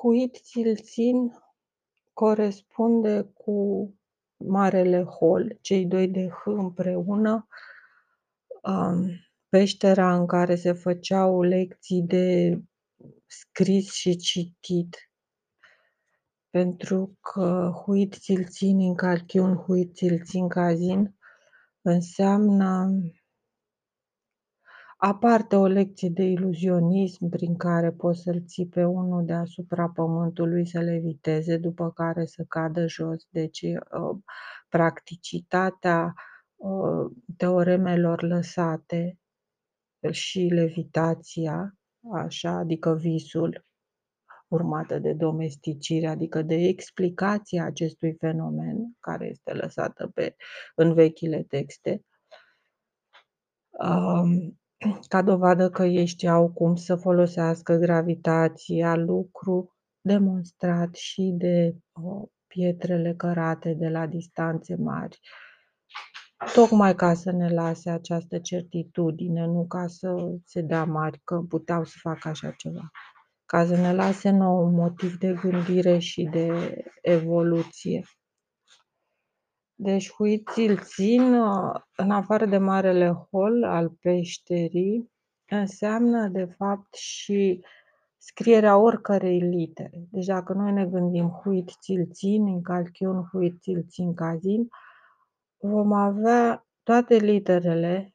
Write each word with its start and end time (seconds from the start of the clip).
Huit-Țilțin 0.00 1.32
corespunde 2.12 3.32
cu 3.34 3.88
Marele 4.36 5.02
Hol, 5.02 5.58
cei 5.60 5.86
doi 5.86 6.08
de 6.08 6.28
H 6.28 6.42
împreună, 6.44 7.46
um, 8.62 9.08
peștera 9.48 10.16
în 10.16 10.26
care 10.26 10.54
se 10.54 10.72
făceau 10.72 11.42
lecții 11.42 12.02
de 12.02 12.58
scris 13.26 13.92
și 13.92 14.16
citit. 14.16 14.96
Pentru 16.50 17.18
că 17.20 17.72
Huit-Țilțin 17.84 18.80
în 18.80 18.94
calchiun, 18.94 19.56
Huit-Țilțin 19.56 20.48
cazin 20.48 21.16
înseamnă 21.82 22.90
Aparte 25.04 25.56
o 25.56 25.66
lecție 25.66 26.08
de 26.08 26.22
iluzionism 26.22 27.28
prin 27.28 27.56
care 27.56 27.90
poți 27.90 28.22
să-l 28.22 28.42
ții 28.46 28.66
pe 28.66 28.84
unul 28.84 29.24
deasupra 29.24 29.88
pământului 29.88 30.66
să 30.66 30.80
leviteze, 30.80 31.56
după 31.56 31.90
care 31.90 32.24
să 32.24 32.44
cadă 32.48 32.86
jos. 32.86 33.26
Deci 33.30 33.62
uh, 33.62 34.18
practicitatea 34.68 36.14
uh, 36.56 37.10
teoremelor 37.36 38.22
lăsate 38.22 39.18
și 40.10 40.40
levitația, 40.40 41.78
așa, 42.12 42.50
adică 42.50 42.94
visul, 42.94 43.64
urmată 44.48 44.98
de 44.98 45.12
domesticire, 45.12 46.06
adică 46.06 46.42
de 46.42 46.54
explicația 46.54 47.64
acestui 47.64 48.14
fenomen 48.14 48.96
care 49.00 49.26
este 49.26 49.52
lăsată 49.52 50.10
pe, 50.14 50.36
în 50.74 50.94
vechile 50.94 51.42
texte. 51.42 52.04
Um, 53.70 54.61
ca 55.12 55.22
dovadă 55.22 55.70
că 55.70 55.84
ei 55.84 56.06
știau 56.06 56.48
cum 56.48 56.74
să 56.74 56.96
folosească 56.96 57.74
gravitația, 57.74 58.96
lucru 58.96 59.76
demonstrat 60.00 60.94
și 60.94 61.34
de 61.36 61.76
uh, 61.92 62.28
pietrele 62.46 63.14
cărate 63.14 63.72
de 63.72 63.88
la 63.88 64.06
distanțe 64.06 64.76
mari, 64.76 65.20
tocmai 66.54 66.94
ca 66.94 67.14
să 67.14 67.32
ne 67.32 67.52
lase 67.52 67.90
această 67.90 68.38
certitudine, 68.38 69.46
nu 69.46 69.66
ca 69.66 69.86
să 69.86 70.14
se 70.44 70.60
dea 70.60 70.84
mari 70.84 71.20
că 71.24 71.36
puteau 71.48 71.84
să 71.84 71.94
facă 72.00 72.28
așa 72.28 72.50
ceva, 72.50 72.90
ca 73.44 73.66
să 73.66 73.76
ne 73.76 73.94
lase 73.94 74.30
nou 74.30 74.64
un 74.64 74.74
motiv 74.74 75.18
de 75.18 75.32
gândire 75.32 75.98
și 75.98 76.22
de 76.22 76.76
evoluție. 77.02 78.02
Deci 79.82 80.12
huiții 80.12 80.76
țin, 80.76 81.34
în 81.96 82.10
afară 82.10 82.46
de 82.46 82.58
marele 82.58 83.26
hol 83.30 83.64
al 83.64 83.88
peșterii, 83.88 85.10
înseamnă 85.48 86.28
de 86.28 86.44
fapt 86.44 86.94
și 86.94 87.64
scrierea 88.18 88.76
oricărei 88.76 89.38
litere. 89.38 90.06
Deci 90.10 90.26
dacă 90.26 90.52
noi 90.52 90.72
ne 90.72 90.86
gândim 90.86 91.28
huit 91.28 91.70
țin, 92.12 92.46
în 92.46 92.62
calchiun 92.62 93.28
huit 93.32 93.62
țin 93.88 94.14
cazin, 94.14 94.68
vom 95.60 95.92
avea 95.92 96.66
toate 96.82 97.16
literele 97.16 98.14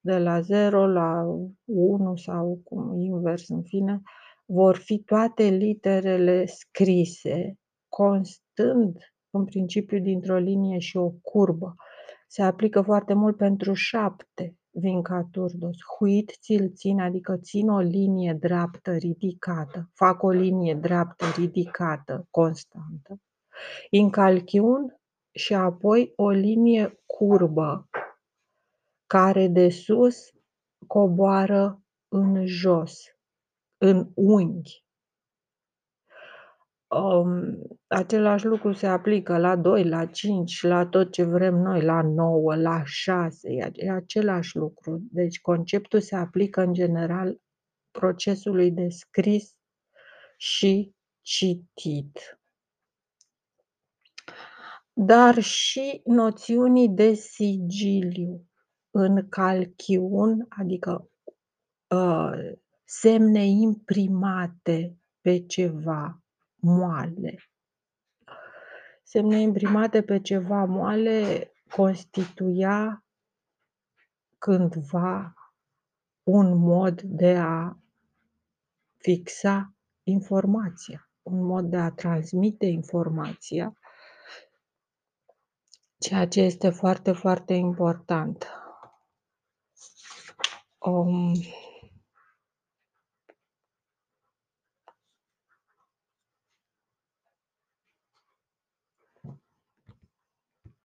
de 0.00 0.18
la 0.18 0.40
0 0.40 0.86
la 0.86 1.24
1 1.64 2.16
sau 2.16 2.60
cum 2.64 3.00
invers 3.00 3.48
în 3.48 3.62
fine, 3.62 4.02
vor 4.44 4.76
fi 4.76 4.98
toate 4.98 5.42
literele 5.42 6.46
scrise, 6.46 7.58
constând 7.88 9.11
în 9.32 9.44
principiu 9.44 9.98
dintr-o 9.98 10.36
linie 10.36 10.78
și 10.78 10.96
o 10.96 11.10
curbă. 11.10 11.74
Se 12.26 12.42
aplică 12.42 12.82
foarte 12.82 13.14
mult 13.14 13.36
pentru 13.36 13.72
șapte 13.72 14.56
vincaturdos. 14.70 15.76
Huit 15.98 16.36
ți-l 16.40 16.72
țin, 16.74 17.00
adică 17.00 17.36
țin 17.36 17.68
o 17.68 17.78
linie 17.78 18.32
dreaptă 18.32 18.92
ridicată, 18.92 19.90
fac 19.94 20.22
o 20.22 20.30
linie 20.30 20.74
dreaptă 20.74 21.24
ridicată, 21.36 22.26
constantă. 22.30 23.20
Incalchiun 23.90 25.00
și 25.30 25.54
apoi 25.54 26.12
o 26.16 26.30
linie 26.30 27.02
curbă 27.06 27.88
care 29.06 29.48
de 29.48 29.68
sus 29.68 30.32
coboară 30.86 31.82
în 32.08 32.46
jos, 32.46 33.02
în 33.78 34.10
unghi. 34.14 34.84
Um, 36.92 37.58
același 37.86 38.46
lucru 38.46 38.72
se 38.72 38.86
aplică 38.86 39.38
la 39.38 39.56
2, 39.56 39.84
la 39.84 40.06
5, 40.06 40.62
la 40.62 40.86
tot 40.86 41.12
ce 41.12 41.24
vrem 41.24 41.54
noi, 41.54 41.82
la 41.82 42.02
9, 42.02 42.54
la 42.54 42.82
6, 42.84 43.48
e 43.74 43.90
același 43.90 44.56
lucru. 44.56 45.02
Deci 45.10 45.40
conceptul 45.40 46.00
se 46.00 46.16
aplică 46.16 46.60
în 46.60 46.72
general 46.72 47.40
procesului 47.90 48.70
de 48.70 48.88
scris 48.88 49.56
și 50.36 50.94
citit. 51.20 52.40
Dar 54.92 55.40
și 55.40 56.00
noțiunii 56.04 56.88
de 56.88 57.12
sigiliu 57.12 58.46
în 58.90 59.28
calchiun, 59.28 60.46
adică 60.48 61.10
uh, 61.94 62.52
semne 62.84 63.46
imprimate 63.46 64.96
pe 65.20 65.46
ceva, 65.46 66.21
moale. 66.62 67.36
Semne 69.02 69.40
imprimate 69.40 70.02
pe 70.02 70.20
ceva 70.20 70.64
moale 70.64 71.50
constituia 71.70 73.04
cândva 74.38 75.34
un 76.22 76.56
mod 76.56 77.02
de 77.02 77.36
a 77.36 77.76
fixa 78.96 79.74
informația, 80.02 81.10
un 81.22 81.44
mod 81.44 81.64
de 81.64 81.76
a 81.76 81.90
transmite 81.90 82.66
informația, 82.66 83.76
ceea 85.98 86.28
ce 86.28 86.40
este 86.40 86.70
foarte, 86.70 87.12
foarte 87.12 87.54
important. 87.54 88.46
Um, 90.78 91.32